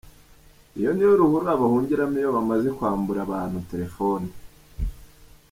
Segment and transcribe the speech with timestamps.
[0.77, 4.29] Iyi niyo ruhurura bahungiramo iyo bamaze kwambura abantu letefone.